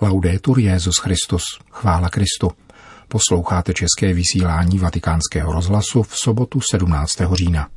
Laudetur 0.00 0.58
Jezus 0.58 0.96
Christus, 0.98 1.42
chvála 1.70 2.08
Kristu. 2.08 2.50
Posloucháte 3.08 3.72
české 3.74 4.14
vysílání 4.14 4.78
Vatikánského 4.78 5.52
rozhlasu 5.52 6.02
v 6.02 6.16
sobotu 6.16 6.60
17. 6.72 7.12
října. 7.32 7.68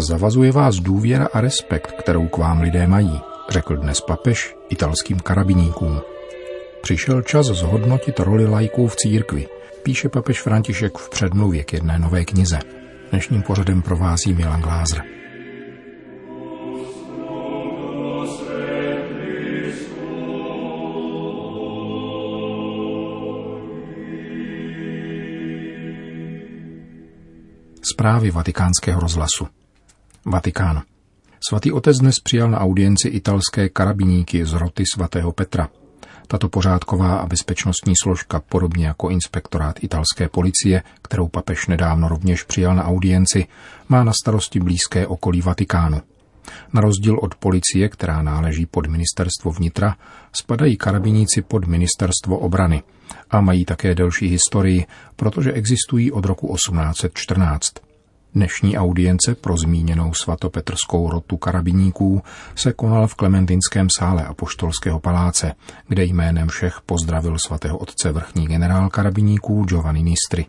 Zavazuje 0.00 0.52
vás 0.52 0.76
důvěra 0.76 1.28
a 1.32 1.40
respekt, 1.40 1.92
kterou 1.92 2.28
k 2.28 2.38
vám 2.38 2.60
lidé 2.60 2.86
mají, 2.86 3.20
řekl 3.50 3.76
dnes 3.76 4.00
papež 4.00 4.56
italským 4.68 5.18
karabiníkům. 5.20 6.00
Přišel 6.82 7.22
čas 7.22 7.46
zhodnotit 7.46 8.20
roli 8.20 8.46
lajků 8.46 8.88
v 8.88 8.96
církvi, 8.96 9.48
píše 9.82 10.08
papež 10.08 10.42
František 10.42 10.98
v 10.98 11.10
předmluvě 11.10 11.64
k 11.64 11.72
jedné 11.72 11.98
nové 11.98 12.24
knize. 12.24 12.58
Dnešním 13.10 13.42
pořadem 13.42 13.82
provází 13.82 14.34
Milan 14.34 14.60
Glázer. 14.60 15.02
Zprávy 27.92 28.30
vatikánského 28.30 29.00
rozhlasu. 29.00 29.59
Vatikán. 30.24 30.82
Svatý 31.48 31.72
otec 31.72 31.98
dnes 31.98 32.20
přijal 32.20 32.50
na 32.50 32.60
audienci 32.60 33.08
italské 33.08 33.68
karabiníky 33.68 34.46
z 34.46 34.52
roty 34.52 34.84
svatého 34.94 35.32
Petra. 35.32 35.68
Tato 36.26 36.48
pořádková 36.48 37.16
a 37.16 37.26
bezpečnostní 37.26 37.94
složka, 38.02 38.40
podobně 38.48 38.86
jako 38.86 39.08
inspektorát 39.08 39.84
italské 39.84 40.28
policie, 40.28 40.82
kterou 41.02 41.28
papež 41.28 41.66
nedávno 41.66 42.08
rovněž 42.08 42.42
přijal 42.42 42.74
na 42.74 42.84
audienci, 42.84 43.46
má 43.88 44.04
na 44.04 44.12
starosti 44.22 44.60
blízké 44.60 45.06
okolí 45.06 45.40
Vatikánu. 45.40 46.02
Na 46.72 46.80
rozdíl 46.80 47.18
od 47.18 47.34
policie, 47.34 47.88
která 47.88 48.22
náleží 48.22 48.66
pod 48.66 48.86
ministerstvo 48.86 49.50
vnitra, 49.50 49.96
spadají 50.32 50.76
karabiníci 50.76 51.42
pod 51.42 51.66
ministerstvo 51.66 52.38
obrany 52.38 52.82
a 53.30 53.40
mají 53.40 53.64
také 53.64 53.94
delší 53.94 54.26
historii, 54.26 54.86
protože 55.16 55.52
existují 55.52 56.12
od 56.12 56.24
roku 56.24 56.54
1814. 56.54 57.89
Dnešní 58.34 58.78
audience 58.78 59.34
pro 59.34 59.56
zmíněnou 59.56 60.14
svatopetrskou 60.14 61.10
rotu 61.10 61.36
karabiníků 61.36 62.22
se 62.54 62.72
konala 62.72 63.06
v 63.06 63.14
Klementinském 63.14 63.88
sále 63.98 64.24
Apoštolského 64.24 65.00
paláce, 65.00 65.54
kde 65.88 66.04
jménem 66.04 66.48
všech 66.48 66.80
pozdravil 66.86 67.36
svatého 67.46 67.78
otce 67.78 68.12
vrchní 68.12 68.46
generál 68.46 68.88
karabiníků 68.88 69.64
Giovanni 69.64 70.02
Nistri. 70.02 70.46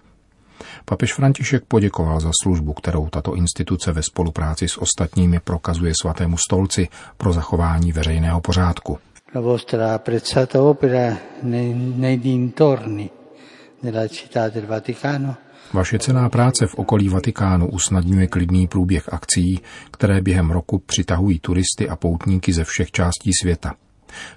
Papež 0.85 1.13
František 1.13 1.63
poděkoval 1.67 2.19
za 2.19 2.31
službu, 2.43 2.73
kterou 2.73 3.09
tato 3.09 3.35
instituce 3.35 3.91
ve 3.91 4.03
spolupráci 4.03 4.67
s 4.67 4.77
ostatními 4.77 5.39
prokazuje 5.39 5.93
svatému 6.01 6.37
stolci 6.37 6.87
pro 7.17 7.33
zachování 7.33 7.91
veřejného 7.91 8.41
pořádku. 8.41 8.99
La 9.35 9.41
vostra 9.41 9.95
apprezzata 9.95 10.61
opera 10.61 11.17
nei 11.43 12.17
dintorni 12.17 13.09
della 13.09 13.09
città 13.09 13.09
del 13.09 13.09
Vaticano 13.09 13.70
vaše 15.73 15.99
cená 15.99 16.29
práce 16.29 16.67
v 16.67 16.75
okolí 16.75 17.09
Vatikánu 17.09 17.69
usnadňuje 17.69 18.27
klidný 18.27 18.67
průběh 18.67 19.13
akcí, 19.13 19.59
které 19.91 20.21
během 20.21 20.51
roku 20.51 20.79
přitahují 20.79 21.39
turisty 21.39 21.89
a 21.89 21.95
poutníky 21.95 22.53
ze 22.53 22.63
všech 22.63 22.91
částí 22.91 23.31
světa. 23.41 23.75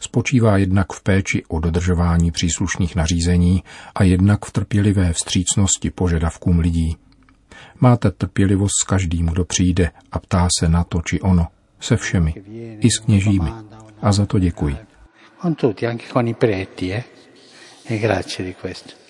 Spočívá 0.01 0.57
jednak 0.57 0.93
v 0.93 1.03
péči 1.03 1.45
o 1.49 1.61
dodržování 1.61 2.31
příslušných 2.31 2.97
nařízení 2.97 3.63
a 3.95 4.05
jednak 4.05 4.45
v 4.45 4.53
trpělivé 4.53 5.13
vstřícnosti 5.13 5.91
požadavkům 5.91 6.59
lidí. 6.59 6.97
Máte 7.81 8.11
trpělivost 8.11 8.73
s 8.83 8.85
každým, 8.85 9.27
kdo 9.27 9.45
přijde 9.45 9.91
a 10.13 10.19
ptá 10.19 10.49
se 10.59 10.69
na 10.69 10.85
to 10.85 11.01
či 11.07 11.21
ono, 11.21 11.47
se 11.81 11.97
všemi, 11.97 12.35
i 12.81 12.91
s 12.91 12.99
kněžími. 12.99 13.51
A 14.03 14.13
za 14.13 14.27
to 14.27 14.39
děkuji. 14.39 14.77
Con 15.43 15.55
tutti, 15.55 15.87
anche 15.87 16.07
con 16.13 16.29
i 16.29 16.35
preti, 16.35 16.93
eh? 16.93 17.05
E 17.91 17.99
grazie 17.99 18.45
di 18.45 18.55
questo. 18.55 19.04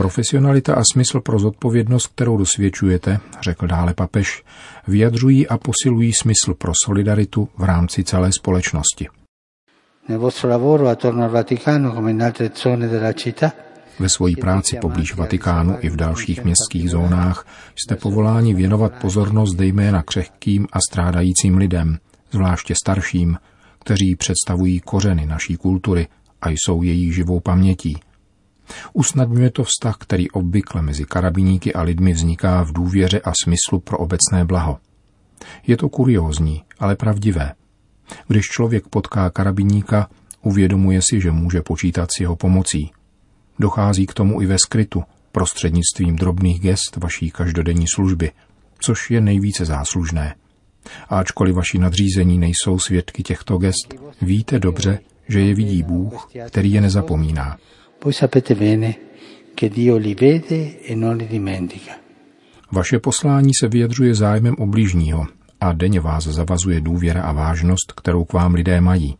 Profesionalita 0.00 0.74
a 0.74 0.82
smysl 0.92 1.20
pro 1.20 1.38
zodpovědnost, 1.38 2.06
kterou 2.06 2.36
dosvědčujete, 2.36 3.18
řekl 3.42 3.66
dále 3.66 3.94
papež, 3.94 4.44
vyjadřují 4.88 5.48
a 5.48 5.58
posilují 5.58 6.12
smysl 6.12 6.54
pro 6.58 6.72
solidaritu 6.84 7.48
v 7.58 7.64
rámci 7.64 8.04
celé 8.04 8.30
společnosti. 8.38 9.08
Ve 13.98 14.08
své 14.08 14.30
práci 14.40 14.76
poblíž 14.80 15.14
Vatikánu 15.14 15.76
i 15.80 15.88
v 15.88 15.96
dalších 15.96 16.44
městských 16.44 16.90
zónách 16.90 17.46
jste 17.76 17.96
povoláni 17.96 18.54
věnovat 18.54 18.92
pozornost 19.00 19.56
zejména 19.56 20.02
křehkým 20.02 20.66
a 20.72 20.78
strádajícím 20.90 21.56
lidem, 21.56 21.98
zvláště 22.30 22.74
starším, 22.74 23.36
kteří 23.78 24.16
představují 24.16 24.80
kořeny 24.80 25.26
naší 25.26 25.56
kultury 25.56 26.08
a 26.42 26.48
jsou 26.48 26.82
její 26.82 27.12
živou 27.12 27.40
pamětí– 27.40 27.96
Usnadňuje 28.92 29.50
to 29.50 29.64
vztah, 29.64 29.96
který 29.98 30.30
obvykle 30.30 30.82
mezi 30.82 31.04
karabiníky 31.04 31.74
a 31.74 31.82
lidmi 31.82 32.12
vzniká 32.12 32.62
v 32.62 32.72
důvěře 32.72 33.20
a 33.20 33.32
smyslu 33.42 33.80
pro 33.80 33.98
obecné 33.98 34.44
blaho. 34.44 34.78
Je 35.66 35.76
to 35.76 35.88
kuriózní, 35.88 36.62
ale 36.78 36.96
pravdivé. 36.96 37.52
Když 38.28 38.46
člověk 38.46 38.88
potká 38.88 39.30
karabiníka, 39.30 40.08
uvědomuje 40.42 41.00
si, 41.02 41.20
že 41.20 41.30
může 41.30 41.62
počítat 41.62 42.08
s 42.16 42.20
jeho 42.20 42.36
pomocí. 42.36 42.90
Dochází 43.58 44.06
k 44.06 44.14
tomu 44.14 44.42
i 44.42 44.46
ve 44.46 44.56
skrytu, 44.58 45.02
prostřednictvím 45.32 46.16
drobných 46.16 46.60
gest 46.60 46.96
vaší 46.96 47.30
každodenní 47.30 47.86
služby, 47.94 48.30
což 48.84 49.10
je 49.10 49.20
nejvíce 49.20 49.64
záslužné. 49.64 50.34
Ačkoliv 51.08 51.54
vaši 51.54 51.78
nadřízení 51.78 52.38
nejsou 52.38 52.78
svědky 52.78 53.22
těchto 53.22 53.58
gest, 53.58 53.94
víte 54.22 54.58
dobře, 54.58 54.98
že 55.28 55.40
je 55.40 55.54
vidí 55.54 55.82
Bůh, 55.82 56.28
který 56.46 56.72
je 56.72 56.80
nezapomíná. 56.80 57.56
Voi 58.02 58.12
sapete 58.12 58.54
bene 58.54 58.98
che 59.54 59.68
Dio 59.68 59.96
li 59.96 60.14
vede 60.14 60.80
e 60.80 60.94
non 60.94 61.16
li 61.16 61.26
dimentica. 61.26 61.92
Vaše 62.72 62.98
poslání 62.98 63.50
se 63.60 63.68
vyjadřuje 63.68 64.14
zájmem 64.14 64.54
o 64.58 64.66
blížního 64.66 65.26
a 65.60 65.72
denně 65.72 66.00
vás 66.00 66.24
zavazuje 66.24 66.80
důvěra 66.80 67.22
a 67.22 67.32
vážnost, 67.32 67.92
kterou 67.96 68.24
k 68.24 68.32
vám 68.32 68.54
lidé 68.54 68.80
mají. 68.80 69.16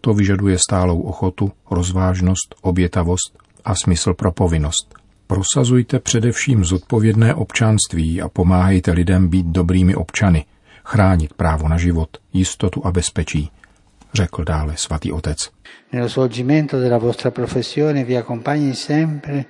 To 0.00 0.14
vyžaduje 0.14 0.58
stálou 0.58 1.00
ochotu, 1.00 1.52
rozvážnost, 1.70 2.54
obětavost 2.62 3.38
a 3.64 3.74
smysl 3.74 4.14
pro 4.14 4.32
povinnost. 4.32 4.94
Prosazujte 5.26 5.98
především 5.98 6.64
zodpovědné 6.64 7.34
občanství 7.34 8.22
a 8.22 8.28
pomáhejte 8.28 8.92
lidem 8.92 9.28
být 9.28 9.46
dobrými 9.46 9.94
občany, 9.94 10.44
chránit 10.84 11.34
právo 11.34 11.68
na 11.68 11.76
život, 11.76 12.08
jistotu 12.32 12.86
a 12.86 12.92
bezpečí, 12.92 13.50
řekl 14.14 14.44
dále 14.44 14.76
svatý 14.76 15.12
otec. 15.12 15.50
Nello 15.92 16.08
svolgimento 16.08 16.80
della 16.80 16.98
vostra 16.98 17.30
professione 17.30 18.04
vi 18.04 18.16
accompagni 18.16 18.74
sempre 18.74 19.44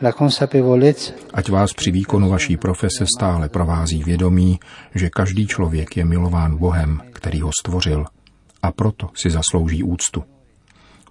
la 0.00 0.12
consapevolezza. 0.12 1.12
Ať 1.34 1.48
vás 1.48 1.72
při 1.72 1.90
výkonu 1.90 2.28
vaší 2.28 2.56
profese 2.56 3.04
stále 3.16 3.48
provází 3.48 4.04
vědomí, 4.04 4.60
že 4.94 5.10
každý 5.10 5.46
člověk 5.46 5.96
je 5.96 6.04
milován 6.04 6.56
Bohem, 6.56 7.02
který 7.12 7.40
ho 7.40 7.50
stvořil 7.60 8.06
a 8.62 8.72
proto 8.72 9.10
si 9.14 9.30
zaslouží 9.30 9.82
úctu. 9.82 10.24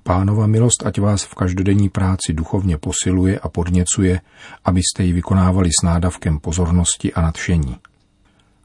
Pánova 0.03 0.47
milost 0.47 0.85
ať 0.85 0.99
vás 0.99 1.23
v 1.23 1.35
každodenní 1.35 1.89
práci 1.89 2.33
duchovně 2.33 2.77
posiluje 2.77 3.39
a 3.39 3.49
podněcuje, 3.49 4.21
abyste 4.65 5.03
ji 5.03 5.13
vykonávali 5.13 5.69
s 5.69 5.85
nádavkem 5.85 6.39
pozornosti 6.39 7.13
a 7.13 7.21
nadšení. 7.21 7.77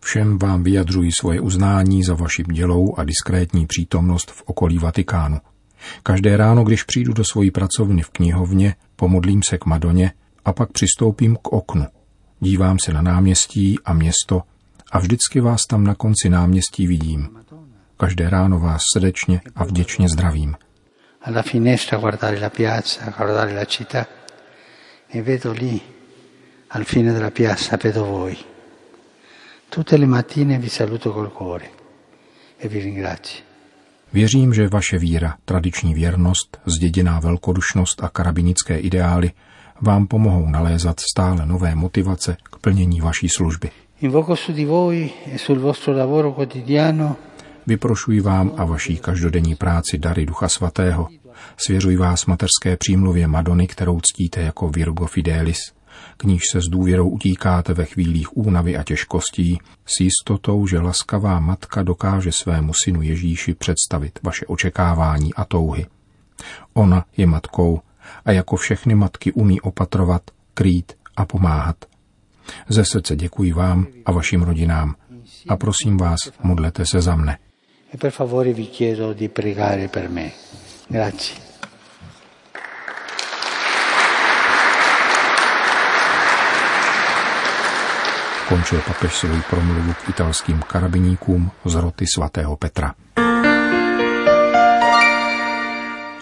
Všem 0.06 0.38
vám 0.38 0.62
vyjadřují 0.62 1.10
svoje 1.20 1.40
uznání 1.40 2.04
za 2.04 2.14
vaši 2.14 2.42
dělou 2.42 2.94
a 2.98 3.04
diskrétní 3.04 3.66
přítomnost 3.66 4.30
v 4.30 4.42
okolí 4.46 4.78
Vatikánu. 4.78 5.38
Každé 6.02 6.36
ráno, 6.36 6.64
když 6.64 6.82
přijdu 6.82 7.12
do 7.12 7.24
svojí 7.24 7.50
pracovny 7.50 8.02
v 8.02 8.10
knihovně, 8.10 8.74
pomodlím 8.96 9.42
se 9.42 9.58
k 9.58 9.66
Madoně 9.66 10.12
a 10.44 10.52
pak 10.52 10.72
přistoupím 10.72 11.36
k 11.36 11.52
oknu. 11.52 11.86
Dívám 12.40 12.76
se 12.84 12.92
na 12.92 13.02
náměstí 13.02 13.78
a 13.84 13.92
město 13.92 14.42
a 14.92 14.98
vždycky 14.98 15.40
vás 15.40 15.60
tam 15.70 15.84
na 15.84 15.94
konci 15.94 16.28
náměstí 16.28 16.86
vidím. 16.86 17.28
Každé 17.96 18.30
ráno 18.30 18.58
vás 18.58 18.82
srdečně 18.94 19.40
a 19.56 19.64
vděčně 19.64 20.08
zdravím. 20.08 20.56
Alla 21.22 21.42
finestra 21.42 21.98
guardare 21.98 22.40
la 22.40 22.50
piazza, 22.50 23.14
guardare 23.18 23.54
la 23.54 23.64
città 23.64 24.06
e 25.14 25.22
vedo 25.22 25.52
lì, 25.52 25.80
al 26.70 26.84
fine 26.84 27.12
della 27.12 27.30
piazza, 27.30 27.76
vedo 27.84 28.04
voi. 28.04 28.55
Tutte 29.68 29.96
le 29.96 30.06
mattine 30.06 30.58
vi 30.58 30.68
saluto 30.68 31.12
col 31.12 31.28
cuore 31.28 31.70
e 32.58 32.68
vi 32.68 32.80
ringrazio. 32.80 33.44
Věřím, 34.12 34.54
že 34.54 34.68
vaše 34.68 34.98
víra, 34.98 35.36
tradiční 35.44 35.94
věrnost, 35.94 36.58
zděděná 36.66 37.20
velkodušnost 37.20 38.04
a 38.04 38.08
karabinické 38.08 38.78
ideály 38.78 39.30
vám 39.80 40.06
pomohou 40.06 40.48
nalézat 40.48 41.00
stále 41.00 41.46
nové 41.46 41.74
motivace 41.74 42.36
k 42.42 42.56
plnění 42.56 43.00
vaší 43.00 43.28
služby. 43.28 43.70
Invoco 44.00 44.36
su 44.36 44.52
di 44.52 44.64
voi 44.64 45.10
e 45.32 45.38
sul 45.38 45.60
vostro 45.60 45.92
lavoro 45.92 46.32
quotidiano 46.32 47.16
Vyprošuji 47.66 48.20
vám 48.20 48.52
a 48.56 48.64
vaší 48.64 48.96
každodenní 48.96 49.54
práci 49.54 49.98
dary 49.98 50.26
Ducha 50.26 50.48
Svatého. 50.48 51.08
Svěřuji 51.56 51.96
vás 51.96 52.26
mateřské 52.26 52.76
přímluvě 52.76 53.26
Madony, 53.26 53.66
kterou 53.66 54.00
ctíte 54.00 54.40
jako 54.40 54.68
Virgo 54.68 55.06
Fidelis, 55.06 55.58
k 56.16 56.24
níž 56.24 56.42
se 56.52 56.60
s 56.60 56.64
důvěrou 56.64 57.08
utíkáte 57.08 57.74
ve 57.74 57.84
chvílích 57.84 58.36
únavy 58.36 58.76
a 58.76 58.82
těžkostí, 58.82 59.58
s 59.86 60.00
jistotou, 60.00 60.66
že 60.66 60.78
laskavá 60.78 61.40
matka 61.40 61.82
dokáže 61.82 62.32
svému 62.32 62.72
synu 62.84 63.02
Ježíši 63.02 63.54
představit 63.54 64.18
vaše 64.22 64.46
očekávání 64.46 65.34
a 65.34 65.44
touhy. 65.44 65.86
Ona 66.74 67.04
je 67.16 67.26
matkou 67.26 67.80
a 68.24 68.32
jako 68.32 68.56
všechny 68.56 68.94
matky 68.94 69.32
umí 69.32 69.60
opatrovat, 69.60 70.22
krýt 70.54 70.92
a 71.16 71.24
pomáhat. 71.24 71.76
Ze 72.68 72.84
srdce 72.84 73.16
děkuji 73.16 73.52
vám 73.52 73.86
a 74.06 74.12
vašim 74.12 74.42
rodinám 74.42 74.94
a 75.48 75.56
prosím 75.56 75.96
vás, 75.96 76.18
modlete 76.42 76.86
se 76.86 77.00
za 77.00 77.16
mne. 77.16 77.38
e 77.96 77.96
per 77.96 78.10
favore 78.10 78.52
vi 78.52 78.64
chiedo 78.64 79.12
di 79.12 79.28
pregare 79.28 79.88
per 79.88 80.08
me. 80.08 80.32
Grazie. 80.88 81.45
Končil 88.48 88.80
papež 88.86 89.14
svou 89.14 89.40
promluvu 89.50 89.92
k 89.92 90.08
italským 90.08 90.62
karabiníkům 90.62 91.50
z 91.64 91.74
roty 91.74 92.04
svatého 92.14 92.56
Petra. 92.56 92.94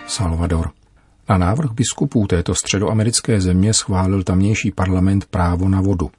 Salvador. 0.06 0.70
Na 1.28 1.38
návrh 1.38 1.70
biskupů 1.72 2.26
této 2.26 2.54
středoamerické 2.54 3.40
země 3.40 3.74
schválil 3.74 4.22
tamnější 4.22 4.70
parlament 4.70 5.24
právo 5.24 5.68
na 5.68 5.80
vodu. 5.80 6.10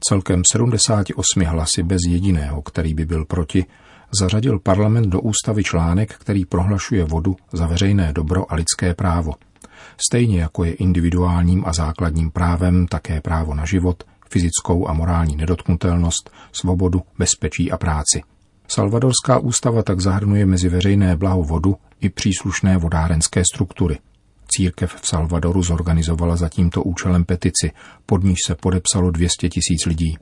Celkem 0.00 0.42
78 0.52 1.44
hlasy 1.44 1.82
bez 1.82 2.00
jediného, 2.08 2.62
který 2.62 2.94
by 2.94 3.04
byl 3.04 3.24
proti, 3.24 3.64
zařadil 4.20 4.58
parlament 4.58 5.06
do 5.06 5.20
ústavy 5.20 5.64
článek, 5.64 6.14
který 6.14 6.44
prohlašuje 6.44 7.04
vodu 7.04 7.36
za 7.52 7.66
veřejné 7.66 8.12
dobro 8.12 8.52
a 8.52 8.54
lidské 8.54 8.94
právo. 8.94 9.32
Stejně 10.08 10.40
jako 10.40 10.64
je 10.64 10.72
individuálním 10.72 11.64
a 11.66 11.72
základním 11.72 12.30
právem 12.30 12.86
také 12.86 13.20
právo 13.20 13.54
na 13.54 13.64
život, 13.64 14.04
fyzickou 14.32 14.88
a 14.88 14.92
morální 14.92 15.36
nedotknutelnost, 15.36 16.30
svobodu, 16.52 17.02
bezpečí 17.18 17.72
a 17.72 17.76
práci. 17.76 18.22
Salvadorská 18.68 19.38
ústava 19.38 19.82
tak 19.82 20.00
zahrnuje 20.00 20.46
mezi 20.46 20.68
veřejné 20.68 21.16
blaho 21.16 21.42
vodu 21.42 21.76
i 22.00 22.08
příslušné 22.08 22.78
vodárenské 22.78 23.42
struktury. 23.54 23.98
Církev 24.48 24.94
v 25.00 25.06
Salvadoru 25.06 25.62
zorganizovala 25.62 26.36
za 26.36 26.48
tímto 26.48 26.82
účelem 26.82 27.24
petici, 27.24 27.70
pod 28.06 28.24
níž 28.24 28.38
se 28.46 28.54
podepsalo 28.54 29.10
200 29.10 29.48
tisíc 29.48 29.86
lidí. 29.86 30.18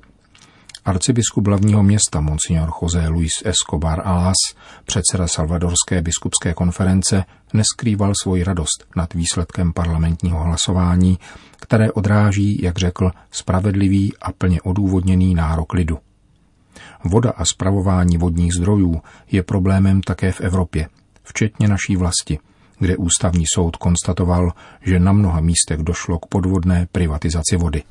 Arcibiskup 0.85 1.47
hlavního 1.47 1.83
města 1.83 2.21
Monsignor 2.21 2.71
José 2.83 3.09
Luis 3.09 3.33
Escobar 3.45 4.03
Alas, 4.05 4.37
předseda 4.85 5.29
Salvadorské 5.29 6.03
biskupské 6.03 6.55
konference, 6.55 7.25
neskrýval 7.55 8.13
svoji 8.23 8.45
radost 8.45 8.87
nad 8.97 9.15
výsledkem 9.15 9.73
parlamentního 9.73 10.43
hlasování, 10.45 11.19
které 11.61 11.93
odráží, 11.93 12.63
jak 12.63 12.79
řekl, 12.79 13.11
spravedlivý 13.31 14.13
a 14.23 14.33
plně 14.33 14.63
odůvodněný 14.63 15.35
nárok 15.35 15.73
lidu. 15.73 15.99
Voda 17.05 17.31
a 17.31 17.45
spravování 17.45 18.19
vodních 18.19 18.53
zdrojů 18.55 19.03
je 19.31 19.43
problémem 19.43 20.01
také 20.01 20.33
v 20.33 20.41
Evropě, 20.41 20.89
včetně 21.23 21.69
naší 21.69 21.97
vlasti, 21.97 22.39
kde 22.79 22.97
ústavní 22.97 23.45
soud 23.55 23.77
konstatoval, 23.77 24.53
že 24.83 25.01
na 25.01 25.13
mnoha 25.13 25.41
místech 25.41 25.79
došlo 25.79 26.19
k 26.19 26.27
podvodné 26.27 26.89
privatizaci 26.93 27.57
vody. 27.57 27.83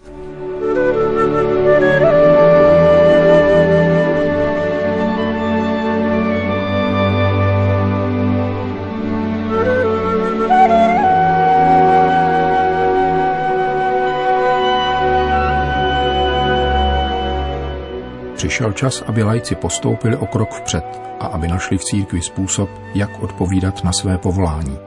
Přišel 18.59 18.73
čas, 18.73 19.01
aby 19.01 19.23
lajci 19.23 19.55
postoupili 19.55 20.17
o 20.17 20.25
krok 20.25 20.53
vpřed 20.53 20.83
a 21.19 21.25
aby 21.27 21.47
našli 21.47 21.77
v 21.77 21.83
církvi 21.83 22.21
způsob, 22.21 22.69
jak 22.95 23.23
odpovídat 23.23 23.83
na 23.83 23.91
své 23.93 24.17
povolání. 24.17 24.77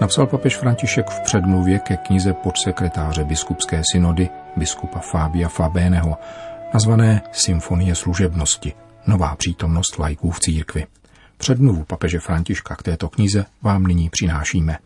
Napsal 0.00 0.26
papež 0.26 0.56
František 0.56 1.10
v 1.10 1.20
předmluvě 1.20 1.78
ke 1.78 1.96
knize 1.96 2.32
podsekretáře 2.32 3.24
biskupské 3.24 3.82
synody 3.92 4.28
biskupa 4.56 4.98
Fábia 4.98 5.48
Fabéneho, 5.48 6.16
nazvané 6.74 7.22
Symfonie 7.32 7.94
služebnosti, 7.94 8.72
nová 9.06 9.36
přítomnost 9.36 9.98
lajků 9.98 10.30
v 10.30 10.40
církvi. 10.40 10.86
Předmluvu 11.36 11.84
papeže 11.84 12.18
Františka 12.20 12.76
k 12.76 12.82
této 12.82 13.08
knize 13.08 13.44
vám 13.62 13.86
nyní 13.86 14.10
přinášíme. 14.10 14.78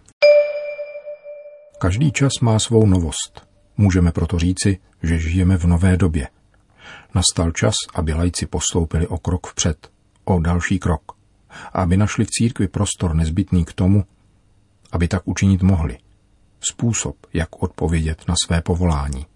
Každý 1.78 2.12
čas 2.12 2.32
má 2.40 2.58
svou 2.58 2.86
novost. 2.86 3.46
Můžeme 3.76 4.12
proto 4.12 4.38
říci, 4.38 4.78
že 5.02 5.18
žijeme 5.18 5.56
v 5.56 5.64
nové 5.64 5.96
době– 5.96 6.28
Nastal 7.14 7.50
čas, 7.52 7.74
aby 7.94 8.12
lajci 8.12 8.46
postoupili 8.46 9.06
o 9.06 9.18
krok 9.18 9.46
vpřed, 9.46 9.90
o 10.24 10.40
další 10.40 10.78
krok, 10.78 11.02
aby 11.72 11.96
našli 11.96 12.24
v 12.24 12.30
církvi 12.30 12.68
prostor 12.68 13.14
nezbytný 13.14 13.64
k 13.64 13.72
tomu, 13.72 14.04
aby 14.92 15.08
tak 15.08 15.22
učinit 15.24 15.62
mohli. 15.62 15.98
Způsob, 16.60 17.16
jak 17.32 17.62
odpovědět 17.62 18.22
na 18.28 18.34
své 18.46 18.62
povolání. 18.62 19.26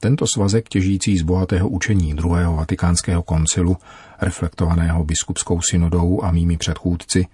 Tento 0.00 0.26
svazek 0.34 0.68
těžící 0.68 1.18
z 1.18 1.22
bohatého 1.22 1.68
učení 1.68 2.14
druhého 2.14 2.56
vatikánského 2.56 3.22
koncilu, 3.22 3.76
reflektovaného 4.20 5.04
biskupskou 5.04 5.60
synodou 5.62 6.24
a 6.24 6.32
mými 6.32 6.56
předchůdci, 6.56 7.26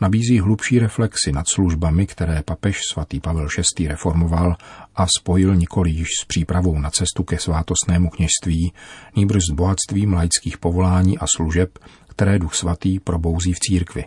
nabízí 0.00 0.40
hlubší 0.40 0.78
reflexy 0.78 1.32
nad 1.32 1.48
službami, 1.48 2.06
které 2.06 2.42
papež 2.42 2.80
svatý 2.92 3.20
Pavel 3.20 3.48
VI. 3.78 3.88
reformoval 3.88 4.56
a 4.96 5.06
spojil 5.18 5.56
nikoli 5.56 5.90
již 5.90 6.08
s 6.22 6.24
přípravou 6.24 6.78
na 6.78 6.90
cestu 6.90 7.24
ke 7.24 7.38
svátostnému 7.38 8.10
kněžství, 8.10 8.72
nýbrž 9.16 9.42
s 9.50 9.54
bohatstvím 9.54 10.12
laických 10.12 10.58
povolání 10.58 11.18
a 11.18 11.24
služeb, 11.36 11.78
které 12.08 12.38
duch 12.38 12.54
svatý 12.54 13.00
probouzí 13.00 13.52
v 13.52 13.60
církvi. 13.60 14.04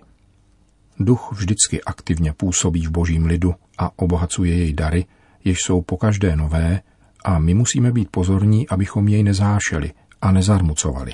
Duch 0.99 1.31
vždycky 1.31 1.83
aktivně 1.83 2.33
působí 2.33 2.85
v 2.85 2.91
božím 2.91 3.25
lidu 3.25 3.55
a 3.77 3.91
obohacuje 3.95 4.57
jej 4.57 4.73
dary, 4.73 5.05
jež 5.43 5.57
jsou 5.65 5.81
pokaždé 5.81 6.35
nové 6.35 6.81
a 7.25 7.39
my 7.39 7.53
musíme 7.53 7.91
být 7.91 8.09
pozorní, 8.11 8.69
abychom 8.69 9.07
jej 9.07 9.23
nezášeli 9.23 9.91
a 10.21 10.31
nezarmucovali. 10.31 11.13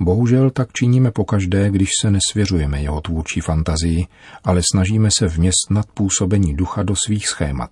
Bohužel 0.00 0.50
tak 0.50 0.72
činíme 0.72 1.10
pokaždé, 1.10 1.70
když 1.70 1.88
se 2.02 2.10
nesvěřujeme 2.10 2.82
jeho 2.82 3.00
tvůrčí 3.00 3.40
fantazii, 3.40 4.06
ale 4.44 4.62
snažíme 4.72 5.08
se 5.18 5.26
vměstnat 5.26 5.86
působení 5.94 6.54
ducha 6.54 6.82
do 6.82 6.94
svých 7.06 7.28
schémat. 7.28 7.70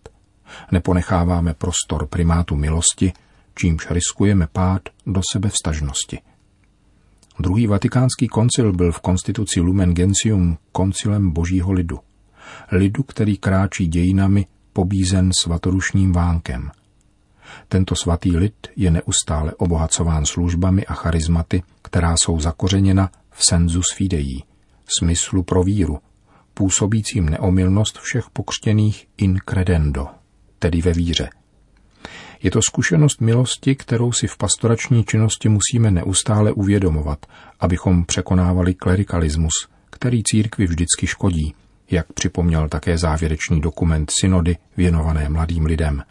Neponecháváme 0.73 1.55
prostor 1.55 2.07
primátu 2.07 2.57
milosti, 2.57 3.13
čímž 3.55 3.91
riskujeme 3.91 4.47
pád 4.53 4.83
do 5.07 5.21
sebevstažnosti. 5.33 6.19
Druhý 7.41 7.67
vatikánský 7.67 8.29
koncil 8.29 8.73
byl 8.73 8.93
v 8.93 9.01
konstituci 9.01 9.61
Lumen 9.61 9.95
Gentium 9.95 10.59
koncilem 10.73 11.31
božího 11.31 11.73
lidu. 11.73 11.99
Lidu, 12.73 13.03
který 13.03 13.37
kráčí 13.37 13.87
dějinami 13.87 14.47
pobízen 14.73 15.31
svatorušným 15.43 16.13
vánkem. 16.13 16.71
Tento 17.69 17.95
svatý 17.95 18.37
lid 18.37 18.55
je 18.77 18.91
neustále 18.91 19.53
obohacován 19.55 20.27
službami 20.27 20.87
a 20.87 20.95
charizmaty, 20.95 21.63
která 21.83 22.17
jsou 22.17 22.41
zakořeněna 22.41 23.11
v 23.31 23.45
sensus 23.45 23.87
fidei, 23.95 24.43
smyslu 24.99 25.43
pro 25.43 25.63
víru, 25.63 25.99
působícím 26.55 27.29
neomylnost 27.29 27.99
všech 27.99 28.25
pokřtěných 28.33 29.07
in 29.17 29.39
credendo, 29.45 30.07
tedy 30.59 30.83
ve 30.83 30.93
víře. 30.93 31.31
Je 32.43 32.51
to 32.51 32.63
zkušenost 32.63 33.21
milosti, 33.21 33.75
kterou 33.75 34.13
si 34.13 34.27
v 34.27 34.37
pastorační 34.37 35.05
činnosti 35.05 35.49
musíme 35.49 35.91
neustále 35.91 36.53
uvědomovat, 36.53 37.27
abychom 37.61 38.05
překonávali 38.05 38.75
klerikalismus, 38.75 39.69
který 39.91 40.23
církvi 40.23 40.67
vždycky 40.67 41.07
škodí, 41.07 41.55
jak 41.91 42.13
připomněl 42.13 42.69
také 42.69 42.99
závěrečný 42.99 43.61
dokument 43.61 44.13
synody 44.21 44.57
věnované 44.77 45.29
mladým 45.29 45.65
lidem. 45.65 46.03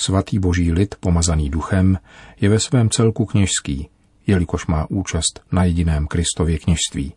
Svatý 0.00 0.38
boží 0.38 0.72
lid, 0.72 0.94
pomazaný 1.00 1.50
duchem, 1.50 1.98
je 2.40 2.48
ve 2.48 2.60
svém 2.60 2.90
celku 2.90 3.26
kněžský, 3.26 3.88
jelikož 4.26 4.66
má 4.66 4.86
účast 4.90 5.40
na 5.52 5.64
jediném 5.64 6.06
Kristově 6.06 6.58
kněžství. 6.58 7.12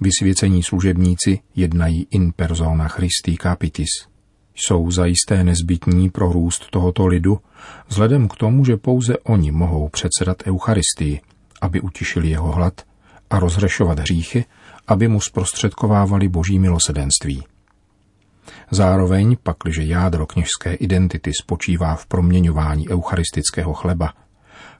Vysvěcení 0.00 0.62
služebníci 0.62 1.40
jednají 1.56 2.06
in 2.10 2.32
persona 2.32 2.88
Christi 2.88 3.36
capitis. 3.42 3.88
Jsou 4.54 4.90
zajisté 4.90 5.44
nezbytní 5.44 6.10
pro 6.10 6.32
růst 6.32 6.70
tohoto 6.70 7.06
lidu, 7.06 7.38
vzhledem 7.88 8.28
k 8.28 8.36
tomu, 8.36 8.64
že 8.64 8.76
pouze 8.76 9.18
oni 9.18 9.52
mohou 9.52 9.88
předsedat 9.88 10.36
Eucharistii, 10.46 11.20
aby 11.60 11.80
utišili 11.80 12.28
jeho 12.28 12.52
hlad 12.52 12.80
a 13.30 13.38
rozhřešovat 13.38 13.98
hříchy, 13.98 14.44
aby 14.86 15.08
mu 15.08 15.20
zprostředkovávali 15.20 16.28
boží 16.28 16.58
milosedenství. 16.58 17.44
Zároveň, 18.70 19.36
pakliže 19.42 19.82
jádro 19.82 20.26
kněžské 20.26 20.74
identity 20.74 21.32
spočívá 21.40 21.94
v 21.94 22.06
proměňování 22.06 22.88
eucharistického 22.88 23.74
chleba, 23.74 24.12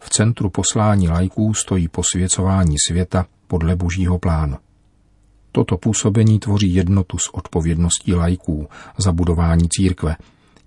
V 0.00 0.10
centru 0.10 0.50
poslání 0.50 1.08
lajků 1.08 1.54
stojí 1.54 1.88
posvěcování 1.88 2.76
světa 2.88 3.26
podle 3.46 3.76
božího 3.76 4.18
plánu. 4.18 4.56
Toto 5.52 5.76
působení 5.76 6.38
tvoří 6.38 6.74
jednotu 6.74 7.18
s 7.18 7.34
odpovědností 7.34 8.14
lajků 8.14 8.68
za 8.98 9.12
budování 9.12 9.68
církve, 9.68 10.16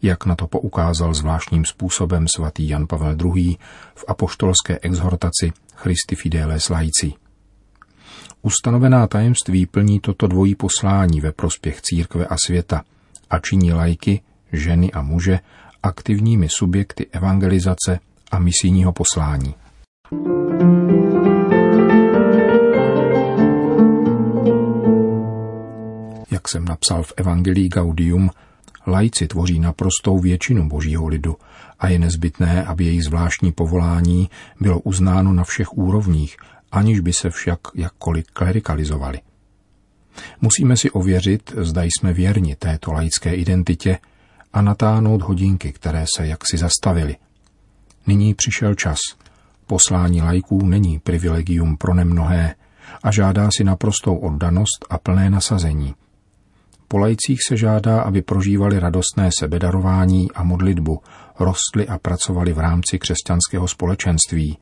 jak 0.01 0.25
na 0.25 0.35
to 0.35 0.47
poukázal 0.47 1.13
zvláštním 1.13 1.65
způsobem 1.65 2.25
svatý 2.35 2.69
Jan 2.69 2.87
Pavel 2.87 3.15
II. 3.35 3.57
v 3.95 4.05
apoštolské 4.07 4.79
exhortaci 4.81 5.51
Christi 5.75 6.15
Fideles 6.15 6.69
Laici. 6.69 7.13
Ustanovená 8.41 9.07
tajemství 9.07 9.65
plní 9.65 9.99
toto 9.99 10.27
dvojí 10.27 10.55
poslání 10.55 11.21
ve 11.21 11.31
prospěch 11.31 11.81
církve 11.81 12.25
a 12.25 12.35
světa 12.45 12.83
a 13.31 13.39
činí 13.39 13.73
lajky, 13.73 14.21
ženy 14.51 14.91
a 14.91 15.01
muže 15.01 15.39
aktivními 15.83 16.47
subjekty 16.49 17.07
evangelizace 17.11 17.99
a 18.31 18.39
misijního 18.39 18.93
poslání. 18.93 19.55
Jak 26.31 26.47
jsem 26.47 26.65
napsal 26.65 27.03
v 27.03 27.13
Evangelii 27.17 27.69
Gaudium, 27.69 28.29
lajci 28.87 29.27
tvoří 29.27 29.59
naprostou 29.59 30.19
většinu 30.19 30.69
božího 30.69 31.07
lidu 31.07 31.35
a 31.79 31.87
je 31.87 31.99
nezbytné, 31.99 32.63
aby 32.63 32.85
jejich 32.85 33.03
zvláštní 33.03 33.51
povolání 33.51 34.29
bylo 34.59 34.79
uznáno 34.79 35.33
na 35.33 35.43
všech 35.43 35.73
úrovních, 35.73 36.37
aniž 36.71 36.99
by 36.99 37.13
se 37.13 37.29
však 37.29 37.59
jakkoliv 37.75 38.25
klerikalizovali. 38.33 39.19
Musíme 40.41 40.77
si 40.77 40.91
ověřit, 40.91 41.53
zda 41.57 41.83
jsme 41.83 42.13
věrni 42.13 42.55
této 42.55 42.91
laické 42.91 43.35
identitě 43.35 43.97
a 44.53 44.61
natáhnout 44.61 45.21
hodinky, 45.21 45.71
které 45.71 46.05
se 46.15 46.27
jaksi 46.27 46.57
zastavily. 46.57 47.15
Nyní 48.07 48.33
přišel 48.33 48.75
čas. 48.75 48.97
Poslání 49.67 50.21
lajků 50.21 50.65
není 50.65 50.99
privilegium 50.99 51.77
pro 51.77 51.93
nemnohé 51.93 52.55
a 53.03 53.11
žádá 53.11 53.49
si 53.57 53.63
naprostou 53.63 54.15
oddanost 54.15 54.85
a 54.89 54.97
plné 54.97 55.29
nasazení. 55.29 55.95
Po 56.87 56.97
lajcích 56.97 57.39
se 57.47 57.57
žádá, 57.57 58.01
aby 58.01 58.21
prožívali 58.21 58.79
radostné 58.79 59.29
sebedarování 59.39 60.31
a 60.31 60.43
modlitbu, 60.43 61.01
rostli 61.39 61.87
a 61.87 61.97
pracovali 61.97 62.53
v 62.53 62.59
rámci 62.59 62.99
křesťanského 62.99 63.67
společenství, 63.67 64.57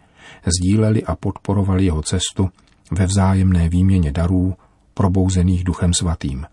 sdíleli 0.46 1.03
a 1.03 1.15
podporovali 1.15 1.86
jeho 1.86 2.01
cestu 2.01 2.50
ve 2.91 3.06
vzájemné 3.06 3.70
výměně 3.70 4.12
darů, 4.12 4.56
probouzených 5.00 5.63
duchem 5.63 5.94
svatým. 5.94 6.46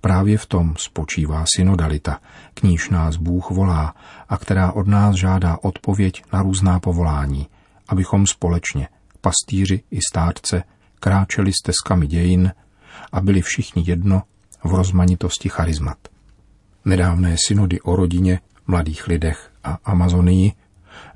Právě 0.00 0.38
v 0.38 0.46
tom 0.46 0.74
spočívá 0.78 1.44
synodalita, 1.56 2.20
k 2.54 2.62
níž 2.62 2.90
nás 2.90 3.16
Bůh 3.16 3.50
volá 3.50 3.94
a 4.28 4.36
která 4.36 4.72
od 4.72 4.86
nás 4.86 5.16
žádá 5.16 5.58
odpověď 5.62 6.24
na 6.32 6.42
různá 6.42 6.80
povolání, 6.80 7.46
abychom 7.88 8.26
společně, 8.26 8.88
pastýři 9.20 9.82
i 9.90 9.98
státce, 10.12 10.62
kráčeli 11.00 11.52
stezkami 11.62 12.06
dějin 12.06 12.52
a 13.12 13.20
byli 13.20 13.42
všichni 13.42 13.84
jedno 13.86 14.22
v 14.64 14.74
rozmanitosti 14.74 15.48
charizmat. 15.48 15.98
Nedávné 16.84 17.36
synody 17.46 17.80
o 17.80 17.96
rodině, 17.96 18.40
mladých 18.66 19.06
lidech 19.06 19.50
a 19.64 19.78
Amazonii 19.84 20.52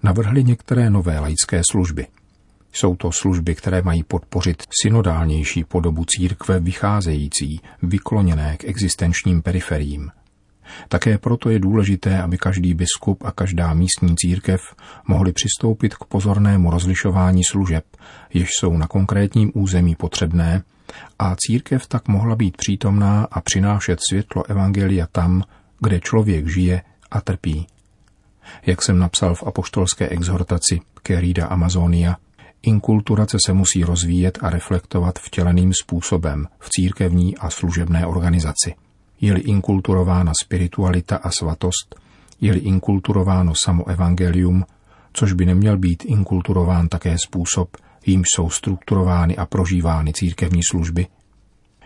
navrhly 0.02 0.44
některé 0.44 0.90
nové 0.90 1.20
laické 1.20 1.62
služby. 1.70 2.06
Jsou 2.78 2.96
to 2.96 3.12
služby, 3.12 3.54
které 3.54 3.82
mají 3.82 4.02
podpořit 4.02 4.62
synodálnější 4.82 5.64
podobu 5.64 6.04
církve 6.04 6.60
vycházející, 6.60 7.60
vykloněné 7.82 8.56
k 8.56 8.64
existenčním 8.64 9.42
periferiím. 9.42 10.10
Také 10.88 11.18
proto 11.18 11.50
je 11.50 11.58
důležité, 11.58 12.22
aby 12.22 12.38
každý 12.38 12.74
biskup 12.74 13.24
a 13.24 13.32
každá 13.32 13.74
místní 13.74 14.16
církev 14.16 14.60
mohli 15.08 15.32
přistoupit 15.32 15.94
k 15.94 16.04
pozornému 16.04 16.70
rozlišování 16.70 17.44
služeb, 17.44 17.84
jež 18.34 18.48
jsou 18.52 18.76
na 18.76 18.86
konkrétním 18.86 19.52
území 19.54 19.94
potřebné, 19.94 20.62
a 21.18 21.36
církev 21.38 21.86
tak 21.86 22.08
mohla 22.08 22.36
být 22.36 22.56
přítomná 22.56 23.28
a 23.30 23.40
přinášet 23.40 23.98
světlo 24.10 24.50
Evangelia 24.50 25.06
tam, 25.12 25.42
kde 25.80 26.00
člověk 26.00 26.48
žije 26.48 26.82
a 27.10 27.20
trpí. 27.20 27.66
Jak 28.66 28.82
jsem 28.82 28.98
napsal 28.98 29.34
v 29.34 29.42
apoštolské 29.42 30.08
exhortaci 30.08 30.80
Querida 31.02 31.46
Amazonia, 31.46 32.16
inkulturace 32.62 33.36
se 33.46 33.52
musí 33.52 33.84
rozvíjet 33.84 34.38
a 34.42 34.50
reflektovat 34.50 35.18
vtěleným 35.18 35.72
způsobem 35.82 36.46
v 36.58 36.68
církevní 36.70 37.36
a 37.36 37.50
služebné 37.50 38.06
organizaci. 38.06 38.74
Je-li 39.20 39.40
inkulturována 39.40 40.32
spiritualita 40.42 41.16
a 41.16 41.30
svatost, 41.30 41.94
je-li 42.40 42.58
inkulturováno 42.58 43.52
samo 43.64 43.88
evangelium, 43.88 44.64
což 45.12 45.32
by 45.32 45.46
neměl 45.46 45.78
být 45.78 46.04
inkulturován 46.04 46.88
také 46.88 47.16
způsob, 47.26 47.76
jímž 48.06 48.26
jsou 48.34 48.50
strukturovány 48.50 49.36
a 49.36 49.46
prožívány 49.46 50.12
církevní 50.12 50.60
služby, 50.70 51.06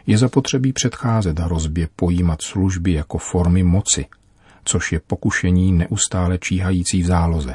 je 0.07 0.19
zapotřebí 0.19 0.73
předcházet 0.73 1.39
hrozbě 1.39 1.89
pojímat 1.97 2.43
služby 2.43 2.93
jako 2.93 3.19
formy 3.19 3.63
moci, 3.63 4.07
což 4.65 4.93
je 4.93 5.01
pokušení 5.07 5.73
neustále 5.73 6.39
číhající 6.39 7.03
v 7.03 7.07
záloze. 7.07 7.55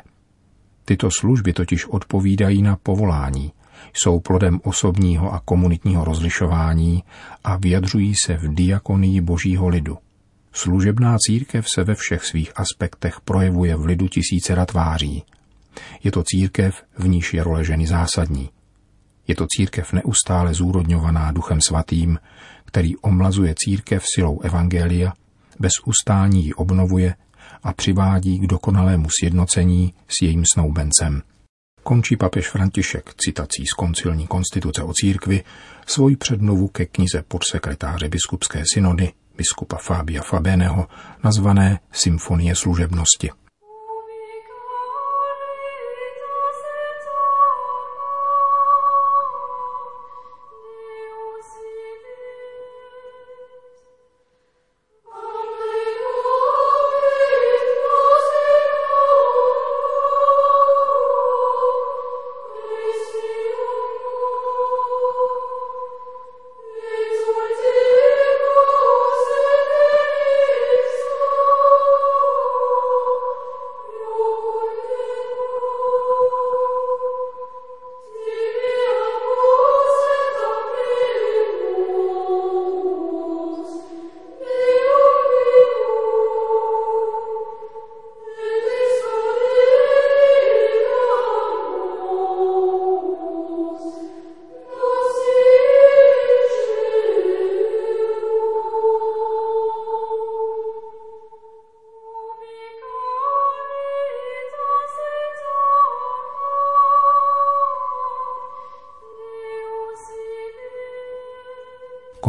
Tyto 0.87 1.09
služby 1.19 1.53
totiž 1.53 1.85
odpovídají 1.85 2.61
na 2.61 2.75
povolání, 2.75 3.51
jsou 3.93 4.19
plodem 4.19 4.59
osobního 4.63 5.33
a 5.33 5.39
komunitního 5.39 6.05
rozlišování 6.05 7.03
a 7.43 7.57
vyjadřují 7.57 8.13
se 8.25 8.37
v 8.37 8.53
diakonii 8.53 9.21
božího 9.21 9.67
lidu. 9.67 9.97
Služebná 10.51 11.17
církev 11.19 11.65
se 11.75 11.83
ve 11.83 11.95
všech 11.95 12.23
svých 12.23 12.59
aspektech 12.59 13.21
projevuje 13.21 13.75
v 13.75 13.85
lidu 13.85 14.07
tisíce 14.07 14.65
tváří. 14.65 15.23
Je 16.03 16.11
to 16.11 16.23
církev, 16.23 16.83
v 16.97 17.07
níž 17.07 17.33
je 17.33 17.43
role 17.43 17.63
ženy 17.63 17.87
zásadní. 17.87 18.49
Je 19.27 19.35
to 19.35 19.45
církev 19.49 19.93
neustále 19.93 20.53
zúrodňovaná 20.53 21.31
duchem 21.31 21.61
svatým, 21.61 22.19
který 22.65 22.97
omlazuje 22.97 23.55
církev 23.57 24.03
silou 24.15 24.39
evangelia, 24.41 25.13
bez 25.59 25.71
ustání 25.85 26.45
ji 26.45 26.53
obnovuje 26.53 27.15
a 27.63 27.73
přivádí 27.73 28.39
k 28.39 28.47
dokonalému 28.47 29.07
sjednocení 29.19 29.93
s 30.07 30.21
jejím 30.21 30.43
snoubencem. 30.53 31.21
Končí 31.83 32.17
papež 32.17 32.49
František 32.49 33.13
citací 33.17 33.65
z 33.65 33.73
koncilní 33.73 34.27
konstituce 34.27 34.83
o 34.83 34.93
církvi 34.93 35.43
svoji 35.85 36.15
přednovu 36.15 36.67
ke 36.67 36.85
knize 36.85 37.23
podsekretáře 37.27 38.09
biskupské 38.09 38.63
synody 38.73 39.11
biskupa 39.37 39.77
Fabia 39.77 40.21
Fabeneho 40.21 40.87
nazvané 41.23 41.79
Symfonie 41.91 42.55
služebnosti. 42.55 43.29